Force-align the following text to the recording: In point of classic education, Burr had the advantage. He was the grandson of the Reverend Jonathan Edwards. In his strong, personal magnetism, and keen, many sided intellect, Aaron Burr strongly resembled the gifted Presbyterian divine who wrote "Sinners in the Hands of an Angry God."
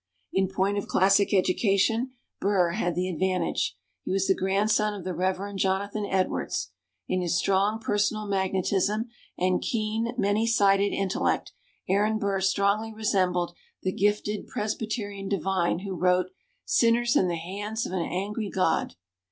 In 0.33 0.47
point 0.47 0.79
of 0.79 0.87
classic 0.87 1.31
education, 1.31 2.13
Burr 2.39 2.71
had 2.71 2.95
the 2.95 3.07
advantage. 3.07 3.77
He 4.03 4.09
was 4.09 4.25
the 4.25 4.33
grandson 4.33 4.95
of 4.95 5.03
the 5.03 5.13
Reverend 5.13 5.59
Jonathan 5.59 6.07
Edwards. 6.09 6.71
In 7.07 7.21
his 7.21 7.37
strong, 7.37 7.77
personal 7.77 8.25
magnetism, 8.25 9.09
and 9.37 9.61
keen, 9.61 10.11
many 10.17 10.47
sided 10.47 10.91
intellect, 10.91 11.53
Aaron 11.87 12.17
Burr 12.17 12.41
strongly 12.41 12.91
resembled 12.91 13.53
the 13.83 13.91
gifted 13.93 14.47
Presbyterian 14.47 15.29
divine 15.29 15.81
who 15.85 15.93
wrote 15.93 16.31
"Sinners 16.65 17.15
in 17.15 17.27
the 17.27 17.35
Hands 17.37 17.85
of 17.85 17.91
an 17.91 18.01
Angry 18.01 18.49
God." 18.49 18.95